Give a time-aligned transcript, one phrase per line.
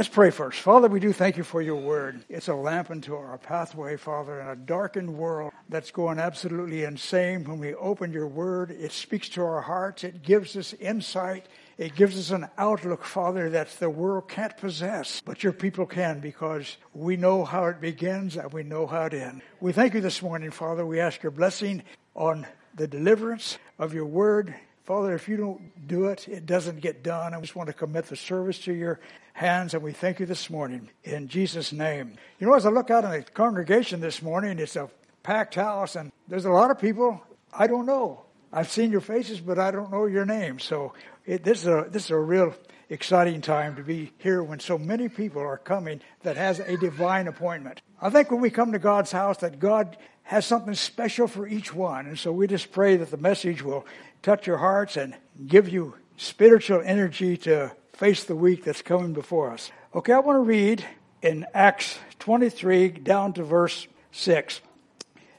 [0.00, 0.60] Let's pray first.
[0.60, 2.24] Father, we do thank you for your word.
[2.30, 7.44] It's a lamp unto our pathway, Father, in a darkened world that's going absolutely insane.
[7.44, 10.02] When we open your word, it speaks to our hearts.
[10.02, 11.44] It gives us insight.
[11.76, 16.20] It gives us an outlook, Father, that the world can't possess, but your people can
[16.20, 19.42] because we know how it begins and we know how it ends.
[19.60, 20.86] We thank you this morning, Father.
[20.86, 21.82] We ask your blessing
[22.14, 24.54] on the deliverance of your word.
[24.84, 27.34] Father, if you don't do it, it doesn't get done.
[27.34, 28.98] I just want to commit the service to your
[29.40, 32.12] hands, and we thank you this morning in Jesus' name.
[32.38, 34.90] You know, as I look out in the congregation this morning, it's a
[35.22, 38.26] packed house, and there's a lot of people I don't know.
[38.52, 40.64] I've seen your faces, but I don't know your names.
[40.64, 40.92] So
[41.24, 42.54] it, this is a this is a real
[42.90, 47.26] exciting time to be here when so many people are coming that has a divine
[47.26, 47.80] appointment.
[47.98, 51.74] I think when we come to God's house, that God has something special for each
[51.74, 53.86] one, and so we just pray that the message will
[54.20, 59.50] touch your hearts and give you spiritual energy to face the week that's coming before
[59.50, 59.70] us.
[59.94, 60.82] Okay, I want to read
[61.20, 64.62] in Acts 23 down to verse 6.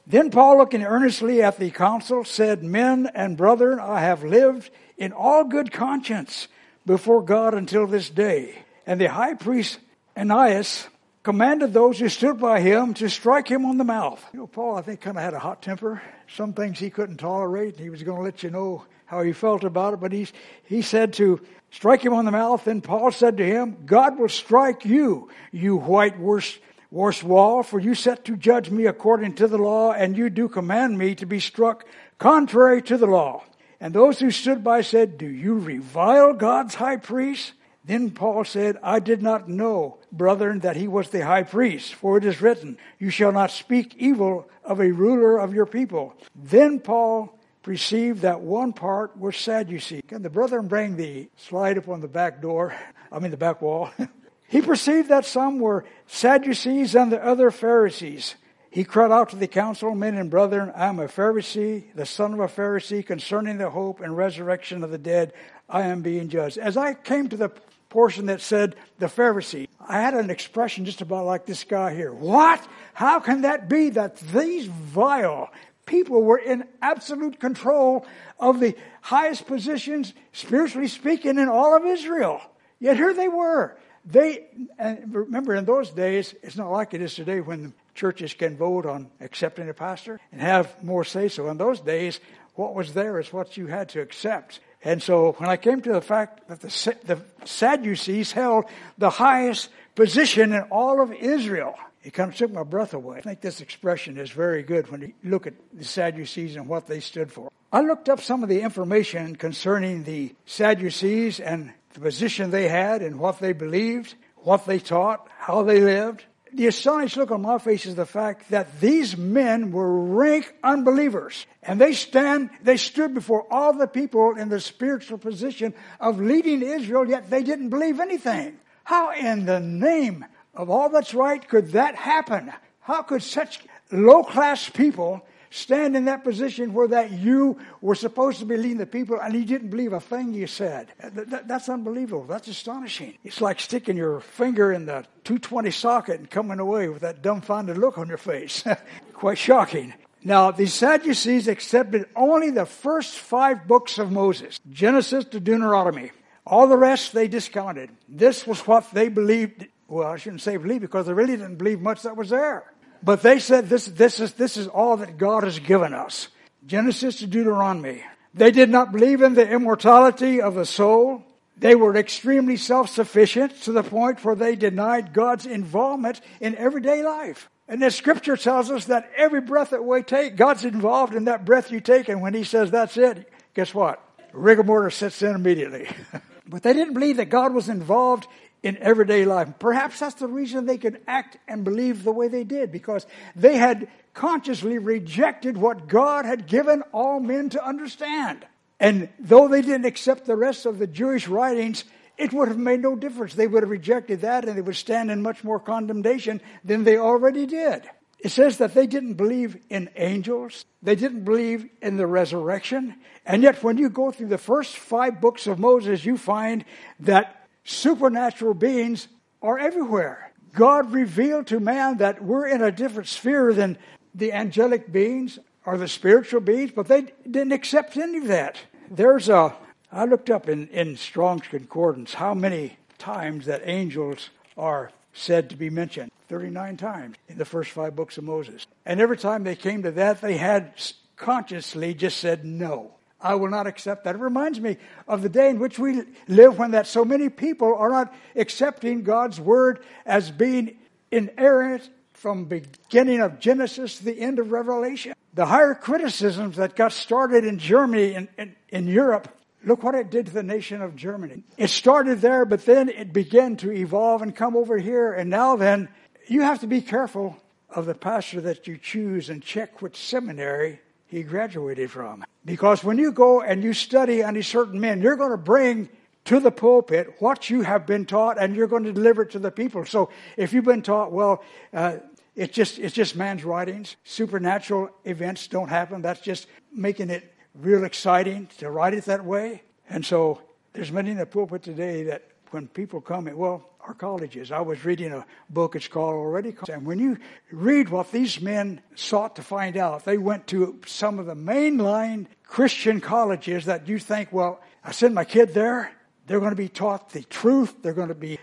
[0.06, 5.12] Then Paul, looking earnestly at the council, said, Men and brethren, I have lived in
[5.12, 6.46] all good conscience
[6.86, 8.54] before God until this day.
[8.86, 9.80] And the high priest
[10.16, 10.86] Ananias
[11.24, 14.24] commanded those who stood by him to strike him on the mouth.
[14.32, 16.00] You know, Paul, I think, kind of had a hot temper.
[16.28, 17.74] Some things he couldn't tolerate.
[17.74, 20.26] And he was going to let you know how he felt about it, but he,
[20.64, 21.38] he said to
[21.72, 22.64] strike him on the mouth.
[22.64, 26.56] Then Paul said to him, God will strike you, you white worse,
[26.90, 30.48] worse wall, for you set to judge me according to the law, and you do
[30.48, 31.84] command me to be struck
[32.18, 33.42] contrary to the law.
[33.80, 37.52] And those who stood by said, Do you revile God's high priest?
[37.84, 42.16] Then Paul said, I did not know, brethren, that he was the high priest, for
[42.16, 46.14] it is written, You shall not speak evil of a ruler of your people.
[46.36, 50.02] Then Paul perceived that one part was Sadducee.
[50.10, 52.74] And the brethren bring the slide upon the back door?
[53.10, 53.90] I mean, the back wall.
[54.48, 58.34] he perceived that some were Sadducees and the other Pharisees.
[58.70, 62.32] He cried out to the council, men and brethren, I am a Pharisee, the son
[62.32, 65.34] of a Pharisee, concerning the hope and resurrection of the dead,
[65.68, 66.56] I am being judged.
[66.56, 67.52] As I came to the
[67.92, 69.68] portion that said the Pharisee.
[69.78, 72.12] I had an expression just about like this guy here.
[72.12, 72.66] What?
[72.94, 75.50] How can that be that these vile
[75.86, 78.06] people were in absolute control
[78.38, 82.40] of the highest positions, spiritually speaking, in all of Israel?
[82.78, 83.76] Yet here they were.
[84.04, 84.46] They,
[84.78, 88.86] and remember in those days, it's not like it is today when churches can vote
[88.86, 91.48] on accepting a pastor and have more say so.
[91.48, 92.18] In those days,
[92.54, 94.60] what was there is what you had to accept.
[94.84, 98.64] And so when I came to the fact that the, the Sadducees held
[98.98, 103.18] the highest position in all of Israel, it kind of took my breath away.
[103.18, 106.86] I think this expression is very good when you look at the Sadducees and what
[106.86, 107.50] they stood for.
[107.72, 113.02] I looked up some of the information concerning the Sadducees and the position they had
[113.02, 116.24] and what they believed, what they taught, how they lived
[116.54, 121.46] the astonished look on my face is the fact that these men were rank unbelievers.
[121.62, 126.62] And they stand, they stood before all the people in the spiritual position of leading
[126.62, 128.58] Israel, yet they didn't believe anything.
[128.84, 130.24] How in the name
[130.54, 132.52] of all that's right could that happen?
[132.80, 138.38] How could such low class people stand in that position where that you were supposed
[138.38, 140.88] to be leading the people and you didn't believe a thing you said.
[140.98, 142.24] That, that, that's unbelievable.
[142.24, 143.18] That's astonishing.
[143.22, 147.76] It's like sticking your finger in the 220 socket and coming away with that dumbfounded
[147.76, 148.64] look on your face.
[149.12, 149.92] Quite shocking.
[150.24, 156.12] Now, the Sadducees accepted only the first five books of Moses Genesis to Deuteronomy.
[156.46, 157.90] All the rest they discounted.
[158.08, 159.66] This was what they believed.
[159.92, 162.64] Well, I shouldn't say believe because they really didn't believe much that was there.
[163.02, 166.28] But they said this, this, is, this is all that God has given us.
[166.64, 168.02] Genesis to Deuteronomy.
[168.32, 171.22] They did not believe in the immortality of the soul.
[171.58, 177.50] They were extremely self-sufficient to the point where they denied God's involvement in everyday life.
[177.68, 181.44] And the scripture tells us that every breath that we take, God's involved in that
[181.44, 182.08] breath you take.
[182.08, 184.02] And when he says that's it, guess what?
[184.32, 185.86] Rigor mortis sets in immediately.
[186.48, 188.26] but they didn't believe that God was involved
[188.62, 189.48] in everyday life.
[189.58, 193.56] Perhaps that's the reason they could act and believe the way they did, because they
[193.56, 198.46] had consciously rejected what God had given all men to understand.
[198.78, 201.84] And though they didn't accept the rest of the Jewish writings,
[202.18, 203.34] it would have made no difference.
[203.34, 206.98] They would have rejected that and they would stand in much more condemnation than they
[206.98, 207.88] already did.
[208.18, 210.64] It says that they didn't believe in angels.
[210.82, 212.94] They didn't believe in the resurrection.
[213.26, 216.64] And yet, when you go through the first five books of Moses, you find
[217.00, 219.08] that supernatural beings
[219.40, 220.32] are everywhere.
[220.54, 223.78] God revealed to man that we're in a different sphere than
[224.14, 228.58] the angelic beings or the spiritual beings, but they didn't accept any of that.
[228.90, 229.54] There's a,
[229.90, 235.56] I looked up in, in Strong's Concordance how many times that angels are said to
[235.56, 238.66] be mentioned 39 times in the first five books of Moses.
[238.84, 240.74] And every time they came to that, they had
[241.16, 242.92] consciously just said no.
[243.22, 244.16] I will not accept that.
[244.16, 244.76] It reminds me
[245.06, 249.02] of the day in which we live when that so many people are not accepting
[249.02, 250.76] God's word as being
[251.10, 255.14] inerrant from beginning of Genesis to the end of Revelation.
[255.34, 259.28] The higher criticisms that got started in Germany and in, in, in Europe,
[259.64, 261.42] look what it did to the nation of Germany.
[261.56, 265.12] It started there, but then it began to evolve and come over here.
[265.12, 265.88] And now then,
[266.26, 267.36] you have to be careful
[267.70, 270.80] of the pastor that you choose and check which seminary
[271.12, 272.24] he graduated from.
[272.42, 275.90] Because when you go and you study under certain men, you're going to bring
[276.24, 279.38] to the pulpit what you have been taught and you're going to deliver it to
[279.38, 279.84] the people.
[279.84, 281.44] So if you've been taught, well,
[281.74, 281.96] uh,
[282.34, 283.96] it's just, it's just man's writings.
[284.04, 286.00] Supernatural events don't happen.
[286.00, 289.64] That's just making it real exciting to write it that way.
[289.90, 290.40] And so
[290.72, 294.52] there's many in the pulpit today that when people come well, our colleges.
[294.52, 296.54] I was reading a book, it's called Already.
[296.68, 297.18] And when you
[297.50, 302.26] read what these men sought to find out, they went to some of the mainline
[302.44, 305.90] Christian colleges that you think, well, I send my kid there,
[306.26, 308.38] they're going to be taught the truth, they're going to be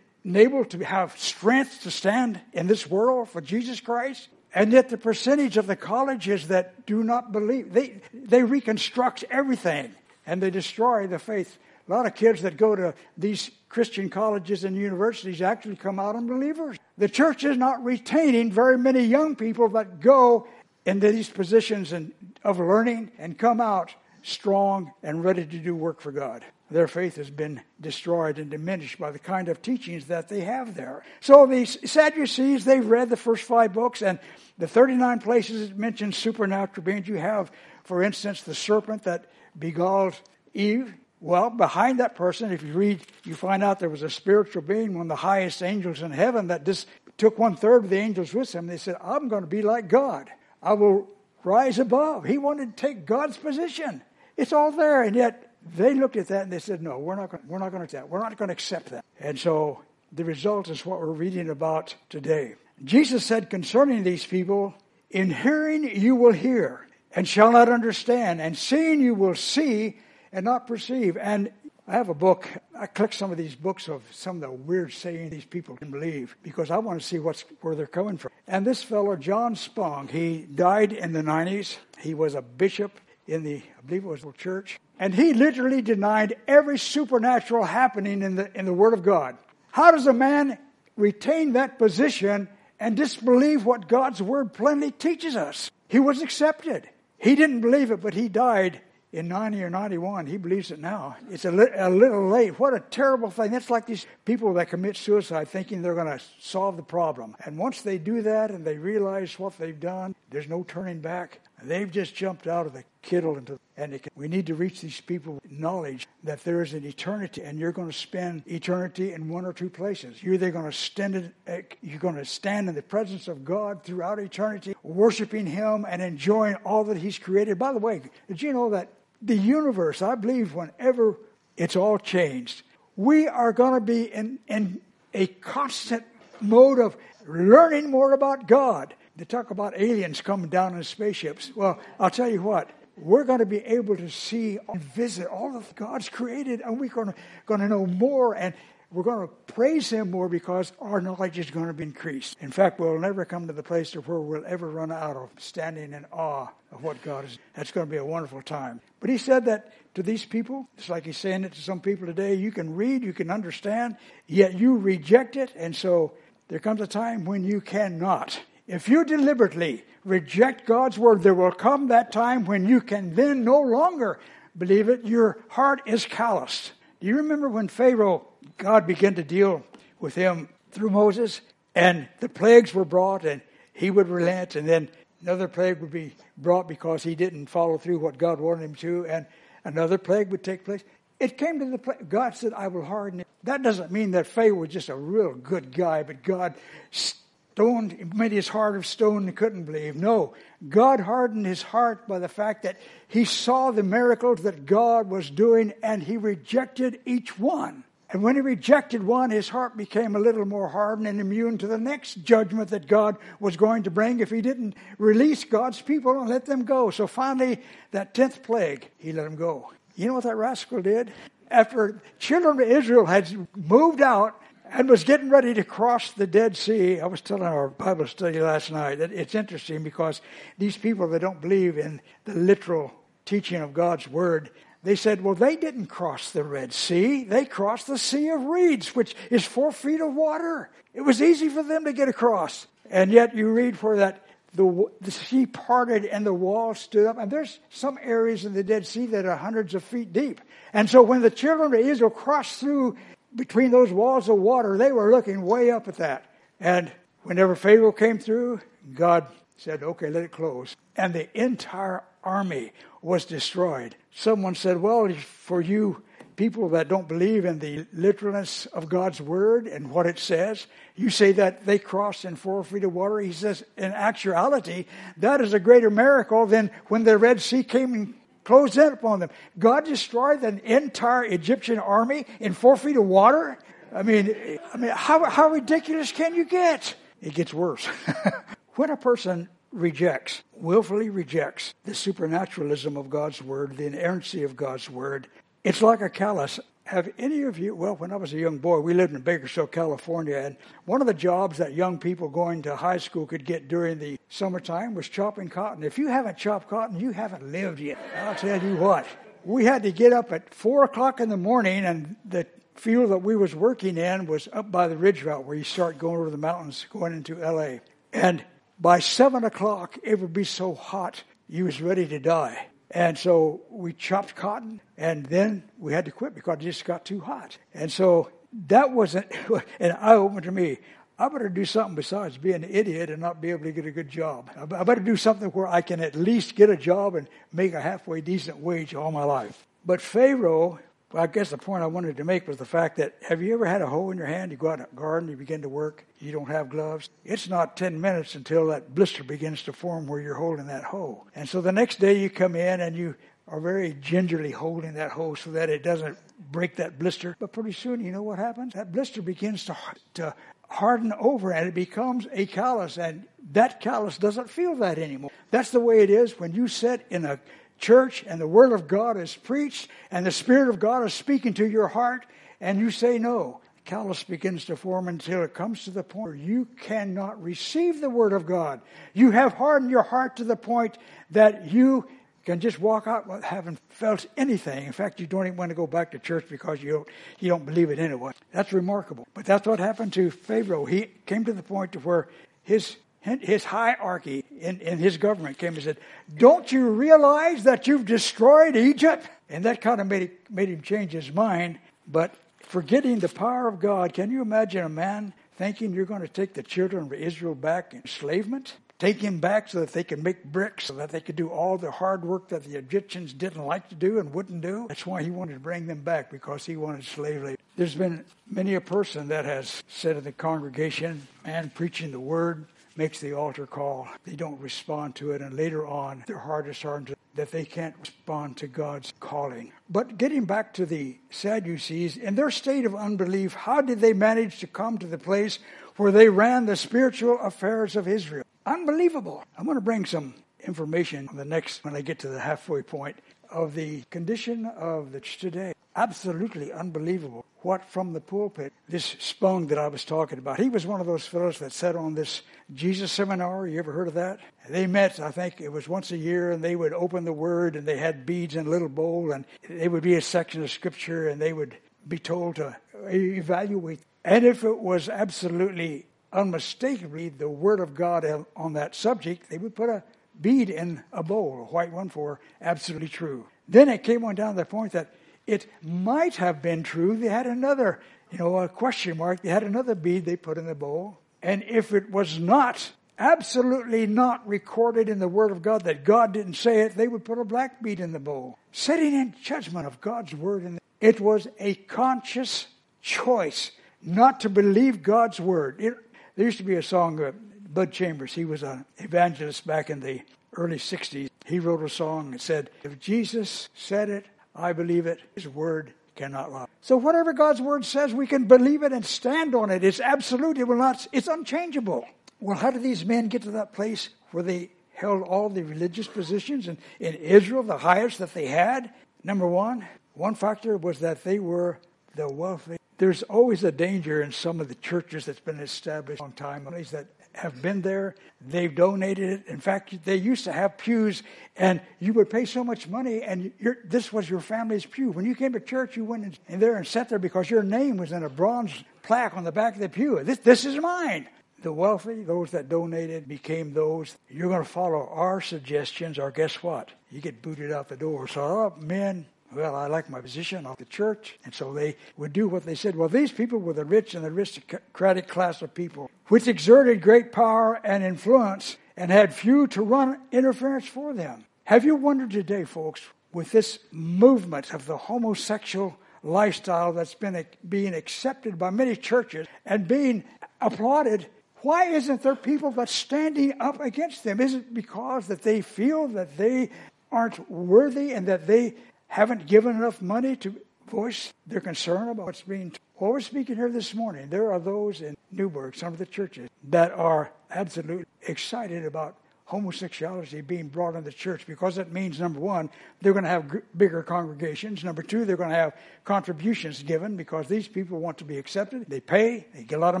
[0.24, 4.28] enabled to have strength to stand in this world for Jesus Christ.
[4.54, 9.94] And yet the percentage of the colleges that do not believe, they, they reconstruct everything
[10.26, 11.58] and they destroy the faith.
[11.92, 16.16] A lot of kids that go to these Christian colleges and universities actually come out
[16.16, 16.78] unbelievers.
[16.96, 20.48] The church is not retaining very many young people that go
[20.86, 26.00] into these positions and, of learning and come out strong and ready to do work
[26.00, 26.42] for God.
[26.70, 30.74] Their faith has been destroyed and diminished by the kind of teachings that they have
[30.74, 31.04] there.
[31.20, 34.18] So these Sadducees, they've read the first five books, and
[34.56, 37.06] the 39 places it mentions supernatural beings.
[37.06, 37.52] You have,
[37.84, 39.26] for instance, the serpent that
[39.58, 40.18] beguiled
[40.54, 44.60] Eve well, behind that person, if you read, you find out there was a spiritual
[44.60, 47.96] being, one of the highest angels in heaven, that just took one third of the
[47.96, 48.66] angels with him.
[48.66, 50.28] They said, I'm going to be like God.
[50.60, 51.08] I will
[51.44, 52.24] rise above.
[52.24, 54.02] He wanted to take God's position.
[54.36, 55.04] It's all there.
[55.04, 57.70] And yet they looked at that and they said, No, we're not going, we're not
[57.70, 58.08] going to that.
[58.08, 59.04] We're not going to accept that.
[59.20, 59.80] And so
[60.10, 62.56] the result is what we're reading about today.
[62.82, 64.74] Jesus said concerning these people,
[65.10, 69.98] In hearing you will hear and shall not understand, and seeing you will see
[70.32, 71.16] and not perceive.
[71.16, 71.52] And
[71.86, 72.48] I have a book.
[72.78, 75.90] I click some of these books of some of the weird saying these people can
[75.90, 78.30] believe because I want to see what's where they're coming from.
[78.46, 81.76] And this fellow, John Spong, he died in the 90s.
[81.98, 84.78] He was a bishop in the, I believe it was the church.
[84.98, 89.36] And he literally denied every supernatural happening in the, in the Word of God.
[89.70, 90.58] How does a man
[90.96, 95.70] retain that position and disbelieve what God's Word plainly teaches us?
[95.88, 96.88] He was accepted.
[97.18, 98.80] He didn't believe it, but he died
[99.12, 100.26] in 90 or 91.
[100.26, 101.16] He believes it now.
[101.30, 102.58] It's a, li- a little late.
[102.58, 103.50] What a terrible thing.
[103.50, 107.36] That's like these people that commit suicide thinking they're going to solve the problem.
[107.44, 111.40] And once they do that and they realize what they've done, there's no turning back.
[111.62, 115.00] They've just jumped out of the kittle into and can, we need to reach these
[115.00, 119.28] people with knowledge that there is an eternity and you're going to spend eternity in
[119.28, 120.22] one or two places.
[120.22, 123.44] You're either going to stand in, eh, you're going to stand in the presence of
[123.44, 127.58] God throughout eternity, worshiping Him and enjoying all that He's created.
[127.58, 128.88] By the way, did you know that
[129.22, 131.16] the universe, I believe, whenever
[131.56, 132.62] it's all changed,
[132.96, 134.80] we are going to be in, in
[135.14, 136.04] a constant
[136.40, 136.96] mode of
[137.26, 138.94] learning more about God.
[139.16, 141.52] They talk about aliens coming down in spaceships.
[141.54, 145.56] Well, I'll tell you what, we're going to be able to see and visit all
[145.56, 147.14] of God's created, and we're going to,
[147.46, 148.54] going to know more, and
[148.92, 152.36] we're going to praise Him more because our knowledge is going to be increased.
[152.40, 155.92] In fact, we'll never come to the place where we'll ever run out of standing
[155.92, 157.38] in awe of what God is.
[157.54, 158.80] That's going to be a wonderful time.
[159.00, 162.06] But He said that to these people, it's like He's saying it to some people
[162.06, 162.34] today.
[162.34, 163.96] You can read, you can understand,
[164.26, 166.12] yet you reject it, and so
[166.48, 168.38] there comes a time when you cannot.
[168.66, 173.44] If you deliberately reject God's word, there will come that time when you can then
[173.44, 174.18] no longer
[174.56, 175.04] believe it.
[175.04, 176.72] Your heart is calloused.
[177.00, 178.26] Do you remember when Pharaoh,
[178.58, 179.64] God began to deal
[180.00, 181.40] with him through Moses,
[181.74, 183.40] and the plagues were brought, and
[183.72, 184.88] he would relent, and then
[185.22, 189.06] another plague would be brought because he didn't follow through what God wanted him to,
[189.06, 189.26] and
[189.64, 190.82] another plague would take place.
[191.20, 193.28] It came to the place, God said, I will harden it.
[193.44, 196.54] That doesn't mean that Pharaoh was just a real good guy, but God
[196.90, 199.94] stoned, made his heart of stone and couldn't believe.
[199.94, 200.34] No,
[200.68, 202.78] God hardened his heart by the fact that
[203.08, 207.84] he saw the miracles that God was doing and he rejected each one.
[208.12, 211.66] And when he rejected one, his heart became a little more hardened and immune to
[211.66, 216.20] the next judgment that God was going to bring if he didn't release God's people
[216.20, 216.90] and let them go.
[216.90, 219.72] So finally, that tenth plague, he let them go.
[219.96, 221.10] You know what that rascal did?
[221.50, 224.38] After children of Israel had moved out
[224.70, 227.00] and was getting ready to cross the Dead Sea.
[227.00, 230.20] I was telling our Bible study last night that it's interesting because
[230.58, 232.92] these people that don't believe in the literal
[233.24, 234.50] teaching of God's Word,
[234.82, 237.24] they said, well, they didn't cross the Red Sea.
[237.24, 240.70] They crossed the Sea of Reeds, which is four feet of water.
[240.92, 242.66] It was easy for them to get across.
[242.90, 247.16] And yet you read where that the, the sea parted and the wall stood up.
[247.16, 250.40] And there's some areas in the Dead Sea that are hundreds of feet deep.
[250.72, 252.96] And so when the children of Israel crossed through
[253.34, 256.26] between those walls of water, they were looking way up at that.
[256.60, 258.60] And whenever Pharaoh came through,
[258.92, 260.76] God said, okay, let it close.
[260.96, 263.96] And the entire army was destroyed.
[264.14, 266.02] Someone said, well, for you
[266.36, 271.10] people that don't believe in the literalness of God's word and what it says, you
[271.10, 273.20] say that they crossed in four feet of water.
[273.20, 274.86] He says, in actuality,
[275.18, 278.14] that is a greater miracle than when the Red Sea came and
[278.44, 279.30] closed in upon them.
[279.58, 283.58] God destroyed an entire Egyptian army in four feet of water.
[283.94, 286.94] I mean, I mean, how, how ridiculous can you get?
[287.20, 287.86] It gets worse.
[288.74, 294.88] when a person rejects, willfully rejects the supernaturalism of God's word, the inerrancy of God's
[294.88, 295.28] word,
[295.64, 296.58] it's like a callus.
[296.84, 299.70] Have any of you, well, when I was a young boy, we lived in Bakersfield,
[299.70, 303.68] California, and one of the jobs that young people going to high school could get
[303.68, 305.84] during the summertime was chopping cotton.
[305.84, 307.98] If you haven't chopped cotton, you haven't lived yet.
[308.16, 309.06] I'll tell you what.
[309.44, 313.18] We had to get up at four o'clock in the morning, and the field that
[313.18, 316.30] we was working in was up by the ridge route where you start going over
[316.30, 317.78] the mountains going into LA.
[318.12, 318.44] And
[318.82, 322.66] by seven o'clock, it would be so hot you was ready to die.
[322.90, 327.04] And so we chopped cotton, and then we had to quit because it just got
[327.04, 327.56] too hot.
[327.72, 328.30] And so
[328.66, 329.30] that wasn't
[329.80, 330.78] an eye opener to me.
[331.16, 333.92] I better do something besides be an idiot and not be able to get a
[333.92, 334.50] good job.
[334.56, 337.80] I better do something where I can at least get a job and make a
[337.80, 339.64] halfway decent wage all my life.
[339.86, 340.80] But Pharaoh
[341.12, 343.54] well, I guess the point I wanted to make was the fact that have you
[343.54, 344.50] ever had a hoe in your hand?
[344.50, 347.10] You go out in a garden, you begin to work, you don't have gloves.
[347.24, 351.26] It's not 10 minutes until that blister begins to form where you're holding that hoe.
[351.34, 353.14] And so the next day you come in and you
[353.48, 356.16] are very gingerly holding that hoe so that it doesn't
[356.50, 357.36] break that blister.
[357.38, 358.74] But pretty soon, you know what happens?
[358.74, 359.76] That blister begins to,
[360.14, 360.34] to
[360.68, 365.30] harden over and it becomes a callus, and that callus doesn't feel that anymore.
[365.50, 367.38] That's the way it is when you sit in a
[367.82, 371.52] church and the Word of God is preached and the Spirit of God is speaking
[371.54, 372.24] to your heart
[372.60, 376.34] and you say no, callus begins to form until it comes to the point where
[376.34, 378.80] you cannot receive the Word of God.
[379.12, 380.96] You have hardened your heart to the point
[381.32, 382.06] that you
[382.44, 384.86] can just walk out without having felt anything.
[384.86, 387.08] In fact, you don't even want to go back to church because you don't,
[387.40, 388.32] you don't believe it anyway.
[388.52, 389.26] That's remarkable.
[389.34, 390.84] But that's what happened to Pharaoh.
[390.84, 392.28] He came to the point to where
[392.62, 395.98] his his hierarchy in, in his government came and said,
[396.36, 399.28] Don't you realize that you've destroyed Egypt?
[399.48, 401.78] And that kind of made, made him change his mind.
[402.06, 406.28] But forgetting the power of God, can you imagine a man thinking you're going to
[406.28, 408.74] take the children of Israel back in enslavement?
[408.98, 411.76] Take him back so that they could make bricks, so that they could do all
[411.76, 414.86] the hard work that the Egyptians didn't like to do and wouldn't do.
[414.88, 417.61] That's why he wanted to bring them back, because he wanted slave labor.
[417.74, 422.66] There's been many a person that has said in the congregation, man preaching the word,
[422.96, 424.08] makes the altar call.
[424.24, 427.94] They don't respond to it, and later on, their heart is hardened that they can't
[427.98, 429.72] respond to God's calling.
[429.88, 434.58] But getting back to the Sadducees, in their state of unbelief, how did they manage
[434.58, 435.58] to come to the place
[435.96, 438.44] where they ran the spiritual affairs of Israel?
[438.66, 439.44] Unbelievable.
[439.56, 442.82] I'm going to bring some information on the next, when I get to the halfway
[442.82, 443.16] point,
[443.52, 445.72] of the condition of the church today.
[445.94, 450.86] Absolutely unbelievable what from the pulpit, this Spong that I was talking about, he was
[450.86, 452.42] one of those fellows that sat on this
[452.74, 453.66] Jesus seminar.
[453.66, 454.40] You ever heard of that?
[454.68, 457.76] They met, I think it was once a year, and they would open the Word,
[457.76, 460.70] and they had beads in a little bowl, and they would be a section of
[460.70, 464.00] Scripture, and they would be told to evaluate.
[464.24, 468.24] And if it was absolutely unmistakably the Word of God
[468.56, 470.02] on that subject, they would put a
[470.40, 473.46] bead in a bowl, a white one, for absolutely true.
[473.68, 475.14] Then it came on down to the point that
[475.46, 477.16] it might have been true.
[477.16, 479.42] They had another, you know, a question mark.
[479.42, 481.18] They had another bead they put in the bowl.
[481.42, 486.32] And if it was not, absolutely not recorded in the Word of God that God
[486.32, 488.58] didn't say it, they would put a black bead in the bowl.
[488.72, 490.62] Setting in judgment of God's Word.
[490.62, 492.66] And it was a conscious
[493.00, 493.72] choice
[494.02, 495.80] not to believe God's Word.
[495.80, 495.94] It,
[496.36, 497.32] there used to be a song, uh,
[497.72, 500.20] Bud Chambers, he was an evangelist back in the
[500.56, 501.28] early 60s.
[501.46, 505.20] He wrote a song that said, If Jesus said it, I believe it.
[505.34, 506.66] His word cannot lie.
[506.82, 509.82] So whatever God's word says, we can believe it and stand on it.
[509.82, 510.58] It's absolute.
[510.58, 511.06] It will not.
[511.12, 512.06] It's unchangeable.
[512.40, 516.06] Well, how did these men get to that place where they held all the religious
[516.06, 518.92] positions in, in Israel, the highest that they had?
[519.24, 521.78] Number one, one factor was that they were
[522.14, 522.76] the wealthy.
[522.98, 526.64] there's always a danger in some of the churches that's been established a long time
[526.64, 528.14] that have been there.
[528.40, 529.46] They've donated it.
[529.46, 531.22] In fact, they used to have pews,
[531.56, 533.52] and you would pay so much money, and
[533.84, 535.10] this was your family's pew.
[535.10, 537.96] When you came to church, you went in there and sat there because your name
[537.96, 538.72] was in a bronze
[539.02, 540.22] plaque on the back of the pew.
[540.24, 541.28] This, this is mine.
[541.62, 544.16] The wealthy, those that donated, became those.
[544.28, 546.90] You're going to follow our suggestions, or guess what?
[547.10, 548.26] You get booted out the door.
[548.26, 551.38] So, oh, men, well, I like my position of the church.
[551.44, 552.96] And so they would do what they said.
[552.96, 557.80] Well, these people were the rich and aristocratic class of people, which exerted great power
[557.84, 561.44] and influence and had few to run interference for them.
[561.64, 567.94] Have you wondered today, folks, with this movement of the homosexual lifestyle that's been being
[567.94, 570.24] accepted by many churches and being
[570.60, 571.26] applauded
[571.62, 574.40] why isn't there people that's standing up against them?
[574.40, 576.70] Is it because that they feel that they
[577.10, 578.74] aren't worthy and that they
[579.12, 580.54] haven't given enough money to
[580.88, 584.28] voice their concern about what's being well, we're speaking here this morning.
[584.30, 590.40] There are those in Newberg, some of the churches, that are absolutely excited about homosexuality
[590.40, 592.70] being brought into the church because it means number one,
[593.02, 594.82] they're going to have bigger congregations.
[594.82, 598.86] Number two, they're going to have contributions given because these people want to be accepted.
[598.88, 600.00] They pay, they get a lot of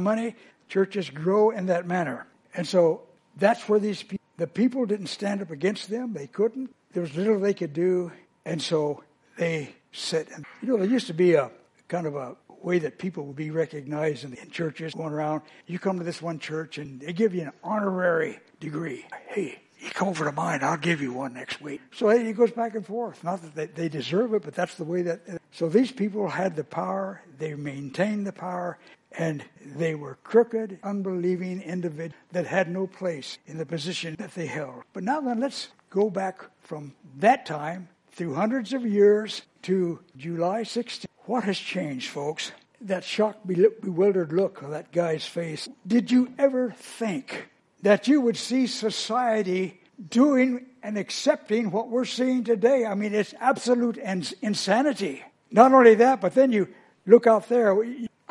[0.00, 0.36] money,
[0.70, 2.26] churches grow in that manner.
[2.54, 3.02] And so
[3.36, 6.14] that's where these people, the people didn't stand up against them.
[6.14, 6.74] They couldn't.
[6.92, 8.10] There was little they could do.
[8.44, 9.04] And so
[9.36, 10.28] they sit.
[10.34, 11.50] And, you know, there used to be a
[11.88, 15.42] kind of a way that people would be recognized in, in churches going around.
[15.66, 19.04] You come to this one church and they give you an honorary degree.
[19.28, 21.80] Hey, you come over to mine, I'll give you one next week.
[21.92, 23.22] So it goes back and forth.
[23.24, 25.20] Not that they, they deserve it, but that's the way that.
[25.50, 28.78] So these people had the power, they maintained the power,
[29.10, 34.46] and they were crooked, unbelieving individuals that had no place in the position that they
[34.46, 34.84] held.
[34.92, 40.62] But now then, let's go back from that time through hundreds of years to July
[40.62, 41.08] 16.
[41.24, 42.52] What has changed, folks?
[42.80, 45.68] That shocked, bewildered look on that guy's face.
[45.86, 47.48] Did you ever think
[47.82, 52.84] that you would see society doing and accepting what we're seeing today?
[52.84, 55.22] I mean, it's absolute insanity.
[55.50, 56.68] Not only that, but then you
[57.06, 57.74] look out there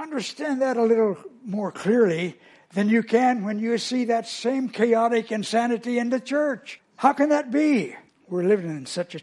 [0.01, 2.37] understand that a little more clearly
[2.73, 6.81] than you can when you see that same chaotic insanity in the church.
[6.95, 7.95] How can that be?
[8.27, 9.19] We're living in such a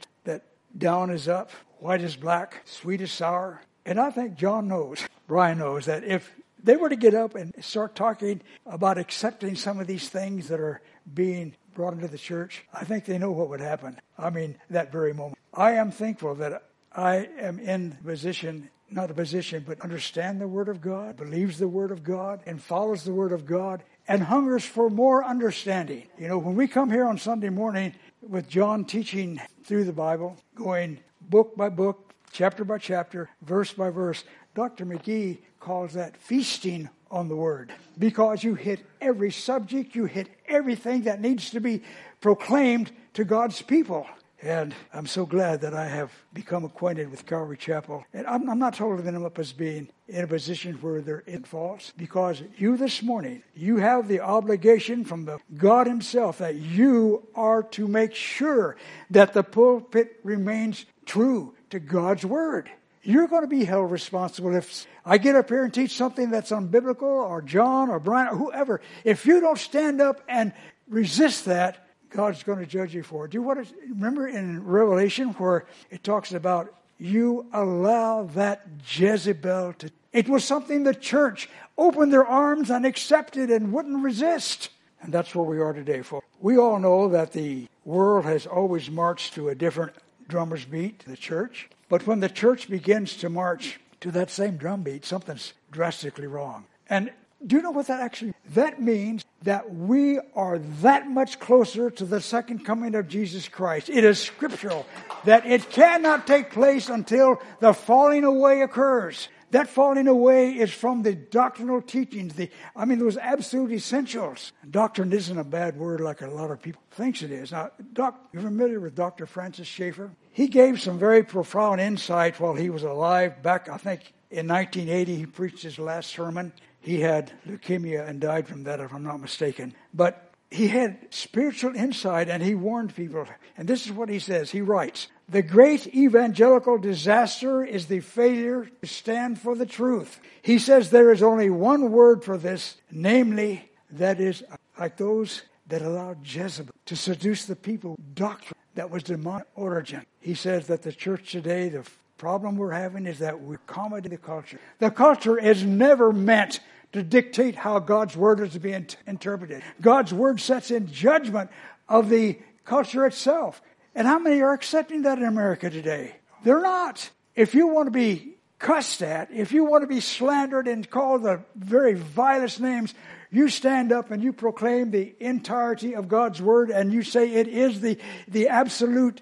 [0.77, 3.63] down is up, white is black, sweet is sour.
[3.87, 6.31] And I think John knows, Brian knows that if
[6.63, 10.61] they were to get up and start talking about accepting some of these things that
[10.61, 13.99] are being brought into the church, I think they know what would happen.
[14.19, 15.39] I mean, that very moment.
[15.55, 20.69] I am thankful that I am in position not a position, but understand the Word
[20.69, 24.65] of God, believes the Word of God, and follows the Word of God, and hungers
[24.65, 26.09] for more understanding.
[26.19, 30.37] You know, when we come here on Sunday morning with John teaching through the Bible,
[30.55, 34.85] going book by book, chapter by chapter, verse by verse, Dr.
[34.87, 41.03] McGee calls that feasting on the Word because you hit every subject, you hit everything
[41.03, 41.83] that needs to be
[42.21, 44.07] proclaimed to God's people.
[44.41, 48.05] And I'm so glad that I have become acquainted with Calvary Chapel.
[48.13, 51.43] And I'm, I'm not holding them up as being in a position where they're in
[51.43, 57.27] false, because you this morning, you have the obligation from the God Himself that you
[57.35, 58.77] are to make sure
[59.11, 62.71] that the pulpit remains true to God's Word.
[63.03, 66.51] You're going to be held responsible if I get up here and teach something that's
[66.51, 68.81] unbiblical, or John, or Brian, or whoever.
[69.03, 70.53] If you don't stand up and
[70.89, 73.29] resist that, God's going to judge you for.
[73.29, 79.75] Do you want to remember in Revelation where it talks about you allow that Jezebel
[79.75, 79.91] to.
[80.13, 84.71] It was something the church opened their arms and accepted and wouldn't resist.
[85.01, 86.27] And that's where we are today, folks.
[86.41, 89.93] We all know that the world has always marched to a different
[90.29, 91.69] drummer's beat, the church.
[91.89, 96.65] But when the church begins to march to that same drum beat, something's drastically wrong.
[96.91, 97.13] And
[97.47, 102.05] do you know what that actually that means that we are that much closer to
[102.05, 103.89] the second coming of Jesus Christ.
[103.89, 104.87] It is scriptural
[105.25, 109.29] that it cannot take place until the falling away occurs.
[109.51, 112.35] That falling away is from the doctrinal teachings.
[112.35, 114.53] The, I mean, those absolute essentials.
[114.69, 117.53] Doctrine isn't a bad word like a lot of people thinks it is.
[117.53, 119.25] Now, doc, you're familiar with Dr.
[119.25, 120.11] Francis Schaeffer?
[120.33, 123.43] He gave some very profound insight while he was alive.
[123.43, 126.53] Back, I think, in 1980, he preached his last sermon.
[126.81, 129.75] He had leukemia and died from that, if I'm not mistaken.
[129.93, 133.27] But he had spiritual insight and he warned people.
[133.57, 134.51] And this is what he says.
[134.51, 140.21] He writes, the great evangelical disaster is the failure to stand for the truth.
[140.41, 144.43] He says there is only one word for this, namely, that is
[144.79, 150.07] like those that allowed Jezebel to seduce the people, doctrine that was demonic origin.
[150.21, 151.85] He says that the church today, the
[152.19, 154.61] problem we're having is that we accommodate the culture.
[154.81, 156.61] The culture is never meant
[156.93, 158.75] to dictate how God's word is to be
[159.07, 159.63] interpreted.
[159.81, 161.51] God's word sets in judgment
[161.89, 163.63] of the culture itself.
[163.95, 166.17] And how many are accepting that in America today?
[166.45, 167.11] They're not.
[167.35, 171.23] If you want to be cussed at, if you want to be slandered and called
[171.23, 172.95] the very vilest names,
[173.31, 177.49] you stand up and you proclaim the entirety of God's word and you say it
[177.49, 179.21] is the, the absolute,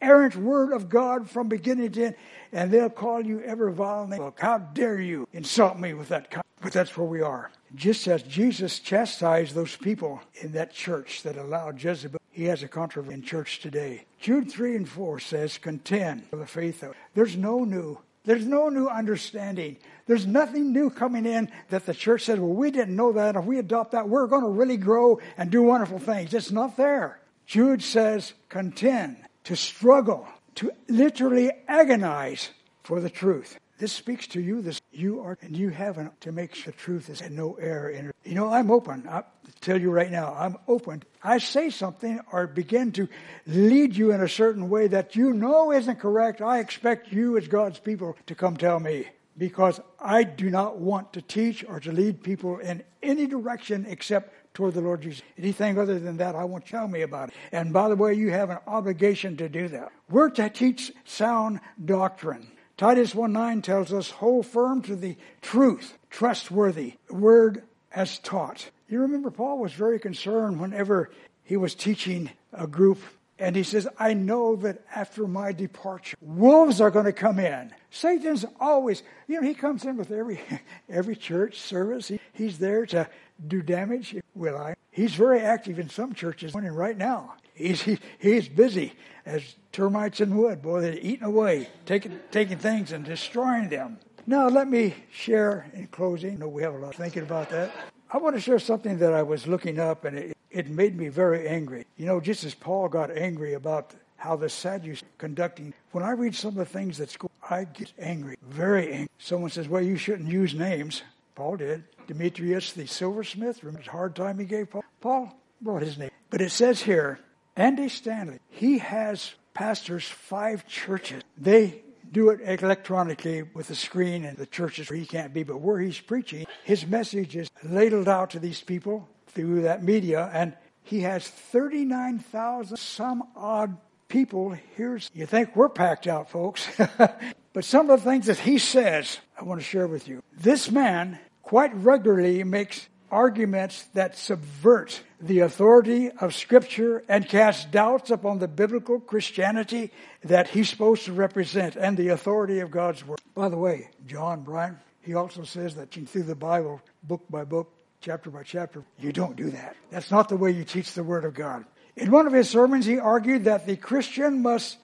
[0.00, 2.14] inerrant word of God from beginning to end.
[2.52, 4.20] And they'll call you every vile name.
[4.20, 6.32] Look, how dare you insult me with that?
[6.60, 7.50] But that's where we are.
[7.74, 12.68] Just as Jesus chastised those people in that church that allowed Jezebel, he has a
[12.68, 14.06] controversy in church today.
[14.18, 16.94] Jude 3 and 4 says, contend for the faith of.
[17.14, 17.98] There's no new.
[18.24, 19.76] There's no new understanding.
[20.06, 23.36] There's nothing new coming in that the church says, well, we didn't know that.
[23.36, 26.32] If we adopt that, we're going to really grow and do wonderful things.
[26.32, 27.20] It's not there.
[27.46, 29.16] Jude says, contend,
[29.48, 32.50] to struggle, to literally agonize
[32.82, 33.58] for the truth.
[33.78, 34.60] This speaks to you.
[34.60, 37.88] This you are, and you have an, to make sure the truth is no error
[37.88, 38.14] in it.
[38.24, 39.08] You know, I'm open.
[39.08, 39.22] I
[39.62, 41.02] tell you right now, I'm open.
[41.24, 43.08] I say something or begin to
[43.46, 46.42] lead you in a certain way that you know isn't correct.
[46.42, 49.06] I expect you, as God's people, to come tell me
[49.38, 54.34] because I do not want to teach or to lead people in any direction except
[54.58, 55.22] toward the Lord Jesus.
[55.38, 57.34] Anything other than that, I won't tell me about it.
[57.52, 59.92] And by the way, you have an obligation to do that.
[60.10, 62.50] We're to teach sound doctrine.
[62.76, 68.68] Titus 1 9 tells us, hold firm to the truth, trustworthy, word as taught.
[68.88, 71.12] You remember Paul was very concerned whenever
[71.44, 72.98] he was teaching a group
[73.38, 77.72] and he says, I know that after my departure, wolves are going to come in.
[77.90, 80.40] Satan's always, you know, he comes in with every
[80.88, 82.08] every church service.
[82.08, 83.08] He, he's there to
[83.46, 84.16] do damage.
[84.34, 84.74] Will I?
[84.90, 87.34] He's very active in some churches and right now.
[87.54, 88.92] He's, he, he's busy
[89.26, 90.62] as termites in wood.
[90.62, 93.98] Boy, they're eating away, taking, taking things and destroying them.
[94.26, 96.34] Now, let me share in closing.
[96.34, 97.70] I know we have a lot of thinking about that.
[98.10, 101.08] I want to share something that I was looking up and it, it made me
[101.08, 101.86] very angry.
[101.96, 105.72] You know, just as Paul got angry about how the Sadducees conducting.
[105.92, 109.08] When I read some of the things that's going, I get angry, very angry.
[109.18, 111.02] Someone says, "Well, you shouldn't use names."
[111.34, 111.84] Paul did.
[112.08, 113.62] Demetrius the silversmith.
[113.62, 114.84] Remember the hard time he gave Paul.
[115.00, 117.20] Paul brought his name, but it says here
[117.54, 121.22] Andy Stanley, he has pastors five churches.
[121.36, 125.60] They do it electronically with a screen and the churches where he can't be, but
[125.60, 130.56] where he's preaching, his message is ladled out to these people through that media, and
[130.84, 133.76] he has 39,000 some odd
[134.08, 134.56] people.
[134.76, 136.66] Here's, you think we're packed out, folks.
[137.52, 140.22] but some of the things that he says, I want to share with you.
[140.32, 141.18] This man
[141.48, 148.46] quite regularly makes arguments that subvert the authority of Scripture and cast doubts upon the
[148.46, 149.90] biblical Christianity
[150.24, 153.18] that he's supposed to represent and the authority of God's Word.
[153.34, 157.72] By the way, John Bryan, he also says that through the Bible, book by book,
[158.02, 159.74] chapter by chapter, you don't do that.
[159.88, 161.64] That's not the way you teach the Word of God.
[161.96, 164.76] In one of his sermons, he argued that the Christian must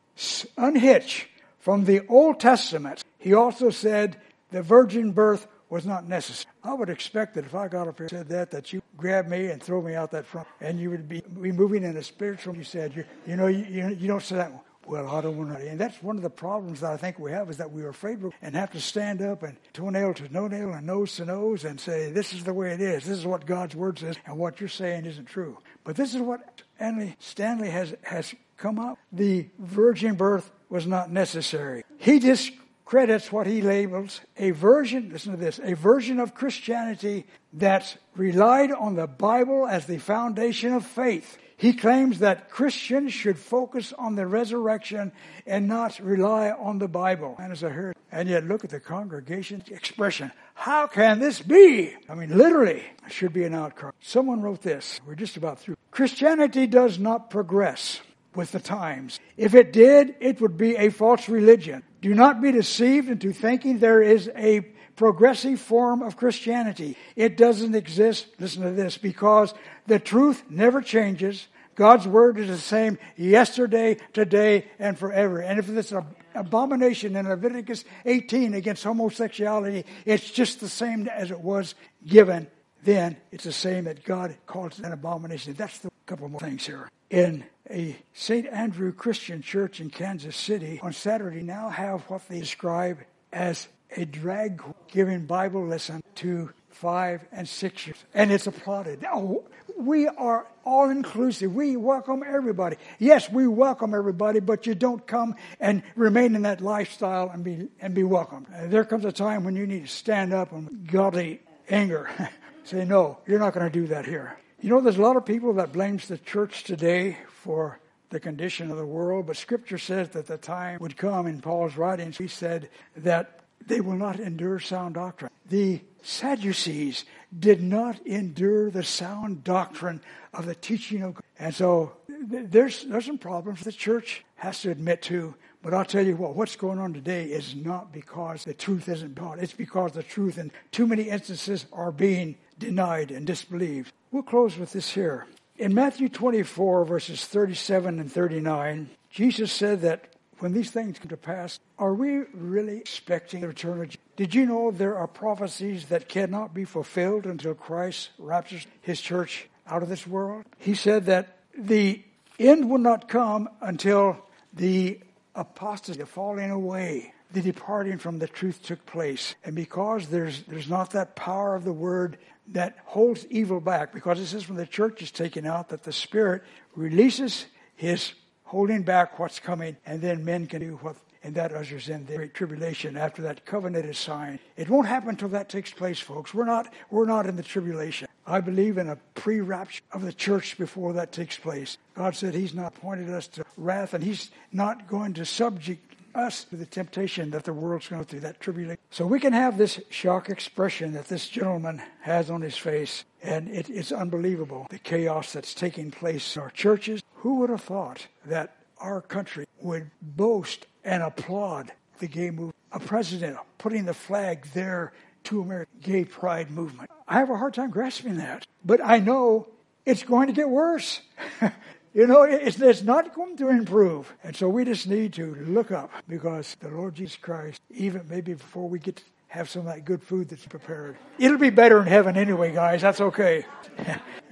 [0.57, 3.05] unhitch from the Old Testament.
[3.18, 4.16] He also said
[4.50, 6.54] the virgin birth was not necessary.
[6.62, 9.26] I would expect that if I got up here and said that, that you grab
[9.26, 12.02] me and throw me out that front, and you would be, be moving in a
[12.02, 12.54] spiritual.
[12.54, 14.52] You said, you, you know, you, you don't say that.
[14.87, 15.68] Well, I don't want to.
[15.68, 17.88] And that's one of the problems that I think we have is that we are
[17.88, 21.80] afraid and have to stand up and toenail to toenail and nose to nose and
[21.80, 23.04] say, this is the way it is.
[23.04, 25.58] This is what God's word says, and what you're saying isn't true.
[25.82, 28.96] But this is what Andy Stanley has, has come up.
[29.10, 31.82] The virgin birth was not necessary.
[31.98, 32.52] He just
[32.85, 38.73] credits what he labels a version, listen to this, a version of Christianity that relied
[38.73, 41.38] on the Bible as the foundation of faith.
[41.57, 45.12] He claims that Christians should focus on the resurrection
[45.47, 47.37] and not rely on the Bible.
[47.38, 50.31] And as I heard, and yet look at the congregation's expression.
[50.55, 51.94] How can this be?
[52.09, 53.90] I mean, literally, it should be an outcry.
[54.01, 55.01] Someone wrote this.
[55.07, 55.77] We're just about through.
[55.90, 58.01] Christianity does not progress
[58.37, 59.20] with the times.
[59.37, 61.83] If it did, it would be a false religion.
[62.01, 64.61] Do not be deceived into thinking there is a
[64.97, 66.97] progressive form of Christianity.
[67.16, 69.55] It doesn't exist, listen to this, because
[69.87, 71.49] the truth never changes.
[71.75, 75.40] God's word is the same yesterday, today, and forever.
[75.40, 75.92] And if this
[76.35, 81.75] abomination in Leviticus 18 against homosexuality, it's just the same as it was
[82.07, 82.47] given
[82.85, 83.16] then.
[83.33, 85.55] It's the same that God calls an abomination.
[85.55, 86.90] That's the couple more things here.
[87.11, 88.47] In a St.
[88.49, 92.99] Andrew Christian Church in Kansas City on Saturday now have what they describe
[93.33, 98.05] as a drag giving Bible lesson to five, and six years.
[98.12, 99.01] And it's applauded.
[99.01, 99.40] Now,
[99.77, 101.55] we are all inclusive.
[101.55, 102.77] We welcome everybody.
[102.99, 107.69] Yes, we welcome everybody, but you don't come and remain in that lifestyle and be,
[107.81, 108.47] and be welcomed.
[108.55, 111.40] Uh, there comes a time when you need to stand up and godly
[111.71, 112.11] anger.
[112.64, 114.37] Say, no, you're not going to do that here.
[114.64, 118.70] You know, there's a lot of people that blames the church today for the condition
[118.70, 122.16] of the world, but Scripture says that the time would come in Paul's writings.
[122.16, 125.31] He said that they will not endure sound doctrine.
[125.50, 127.05] The Sadducees
[127.38, 130.00] did not endure the sound doctrine
[130.33, 131.24] of the teaching of God.
[131.38, 135.35] And so there's, there's some problems the church has to admit to.
[135.61, 139.16] But I'll tell you what, what's going on today is not because the truth isn't
[139.16, 139.40] taught.
[139.40, 143.92] It's because the truth in too many instances are being denied and disbelieved.
[144.14, 145.27] We'll close with this here.
[145.57, 151.16] In Matthew 24, verses 37 and 39, Jesus said that when these things come to
[151.16, 154.07] pass, are we really expecting the return of Jesus?
[154.14, 159.48] Did you know there are prophecies that cannot be fulfilled until Christ raptures his church
[159.66, 160.44] out of this world?
[160.59, 162.00] He said that the
[162.38, 165.00] end will not come until the
[165.35, 169.35] apostasy, the falling away, the departing from the truth took place.
[169.44, 172.16] And because there's there's not that power of the word
[172.48, 175.92] that holds evil back, because it says when the church is taken out that the
[175.92, 176.42] Spirit
[176.76, 178.12] releases his
[178.44, 182.16] holding back what's coming, and then men can do what, and that ushers in the
[182.16, 184.38] great tribulation after that covenant is signed.
[184.57, 186.35] It won't happen until that takes place, folks.
[186.35, 188.07] We're not, we're not in the tribulation.
[188.26, 191.78] I believe in a pre-rapture of the church before that takes place.
[191.94, 196.44] God said He's not appointed us to wrath, and He's not going to subject us
[196.44, 198.79] to the temptation that the world's going through, that tribulation.
[198.90, 203.48] So we can have this shock expression that this gentleman has on his face, and
[203.48, 207.03] it, it's unbelievable the chaos that's taking place in our churches.
[207.16, 212.55] Who would have thought that our country would boast and applaud the gay movement?
[212.72, 214.92] A president putting the flag there
[215.24, 216.90] to American gay pride movement.
[217.09, 219.48] I have a hard time grasping that, but I know
[219.87, 221.00] it's going to get worse.
[221.94, 224.12] You know, it's, it's not going to improve.
[224.24, 228.35] And so we just need to look up because the Lord Jesus Christ, even maybe
[228.35, 231.80] before we get to have some of that good food that's prepared, it'll be better
[231.80, 232.83] in heaven anyway, guys.
[232.83, 233.46] That's okay.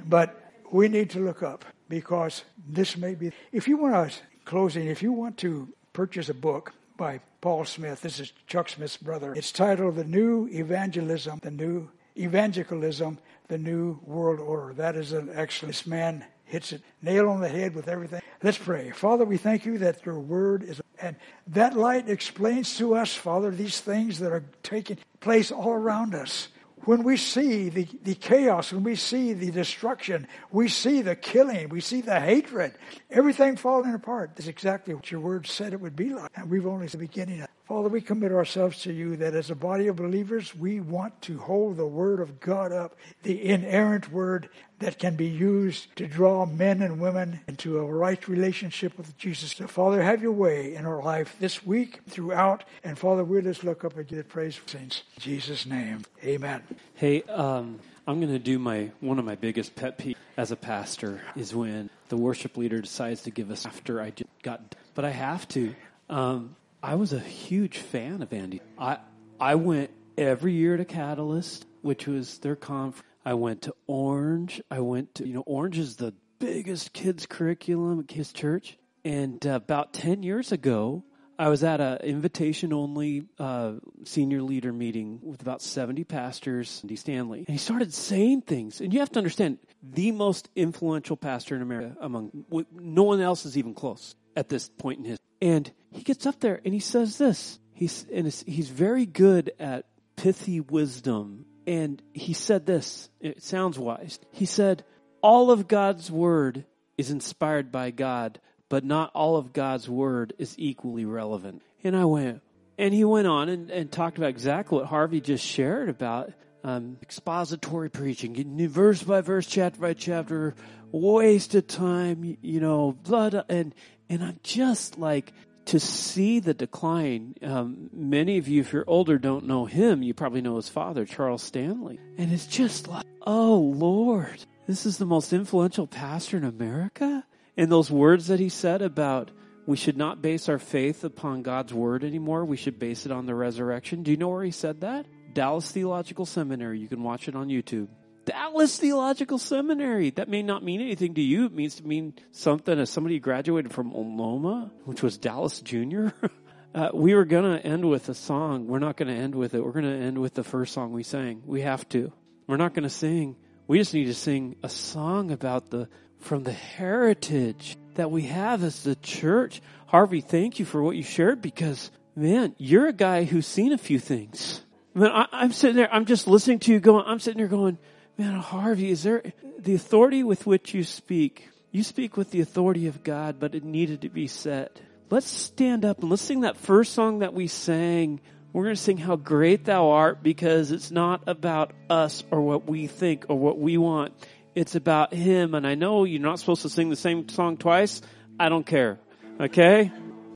[0.08, 3.30] but we need to look up because this may be.
[3.52, 8.00] If you want to, closing, if you want to purchase a book, by Paul Smith.
[8.02, 9.34] This is Chuck Smith's brother.
[9.34, 14.74] It's titled The New Evangelism, The New Evangelicalism, The New World Order.
[14.74, 18.20] That is an excellent man hits it nail on the head with everything.
[18.42, 18.90] Let's pray.
[18.90, 23.50] Father, we thank you that your word is, and that light explains to us, Father,
[23.50, 26.48] these things that are taking place all around us.
[26.84, 31.70] When we see the, the chaos, when we see the destruction, we see the killing,
[31.70, 32.74] we see the hatred,
[33.10, 34.32] everything falling apart.
[34.34, 36.30] That's exactly what your word said it would be like.
[36.34, 39.54] And we've only the beginning of Father, we commit ourselves to you that as a
[39.54, 44.48] body of believers, we want to hold the Word of God up, the inerrant Word
[44.80, 49.52] that can be used to draw men and women into a right relationship with Jesus.
[49.52, 52.64] So, Father, have your way in our life this week, throughout.
[52.82, 55.04] And, Father, we'll just look up and give praise for saints.
[55.16, 56.62] In Jesus' name, amen.
[56.94, 60.56] Hey, um, I'm going to do my one of my biggest pet peeves as a
[60.56, 65.04] pastor is when the worship leader decides to give us after I just got, but
[65.04, 65.74] I have to.
[66.10, 68.60] Um, I was a huge fan of Andy.
[68.76, 68.98] I
[69.38, 73.06] I went every year to Catalyst, which was their conference.
[73.24, 74.60] I went to Orange.
[74.68, 78.78] I went to you know Orange is the biggest kids curriculum at His church.
[79.04, 81.04] And uh, about ten years ago,
[81.38, 86.94] I was at an invitation only uh, senior leader meeting with about 70 pastors, Andy
[86.94, 87.40] Stanley.
[87.40, 88.80] And he started saying things.
[88.80, 93.44] And you have to understand, the most influential pastor in America among, no one else
[93.44, 95.18] is even close at this point in his.
[95.42, 97.58] And he gets up there and he says this.
[97.74, 101.46] He's and he's very good at pithy wisdom.
[101.66, 103.10] And he said this.
[103.20, 104.20] It sounds wise.
[104.30, 104.84] He said,
[105.20, 106.64] "All of God's word
[106.96, 112.04] is inspired by God, but not all of God's word is equally relevant." And I
[112.04, 112.40] went,
[112.78, 116.32] and he went on and, and talked about exactly what Harvey just shared about
[116.64, 120.54] um, expository preaching, verse by verse, chapter by chapter,
[120.90, 123.74] waste of time, you know, blood, and
[124.08, 125.32] and I'm just like
[125.66, 127.34] to see the decline.
[127.42, 130.02] Um, many of you, if you're older, don't know him.
[130.02, 134.98] You probably know his father, Charles Stanley, and it's just like, oh Lord, this is
[134.98, 137.24] the most influential pastor in America.
[137.56, 139.30] And those words that he said about
[139.66, 142.44] we should not base our faith upon God's word anymore.
[142.44, 144.02] We should base it on the resurrection.
[144.02, 145.06] Do you know where he said that?
[145.34, 146.78] Dallas Theological Seminary.
[146.78, 147.88] You can watch it on YouTube.
[148.24, 150.10] Dallas Theological Seminary.
[150.10, 151.46] That may not mean anything to you.
[151.46, 156.12] It means to mean something as somebody graduated from Loma, which was Dallas Junior.
[156.74, 158.66] uh, we were going to end with a song.
[158.68, 159.64] We're not going to end with it.
[159.64, 161.42] We're going to end with the first song we sang.
[161.44, 162.12] We have to.
[162.46, 163.36] We're not going to sing.
[163.66, 168.62] We just need to sing a song about the from the heritage that we have
[168.62, 169.60] as the church.
[169.86, 173.78] Harvey, thank you for what you shared because man, you're a guy who's seen a
[173.78, 174.62] few things.
[174.94, 177.78] Man, I, I'm sitting there, I'm just listening to you going, I'm sitting there going,
[178.18, 179.22] man, Harvey, is there
[179.58, 181.48] the authority with which you speak?
[181.70, 184.70] You speak with the authority of God, but it needed to be said.
[185.08, 188.20] Let's stand up and let's sing that first song that we sang.
[188.52, 192.68] We're going to sing how great thou art because it's not about us or what
[192.68, 194.12] we think or what we want.
[194.54, 195.54] It's about him.
[195.54, 198.02] And I know you're not supposed to sing the same song twice.
[198.38, 198.98] I don't care.
[199.40, 199.90] Okay?